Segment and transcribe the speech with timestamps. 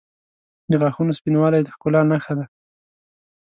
[0.71, 2.45] •د غاښونو سپینوالی د ښکلا نښه ده.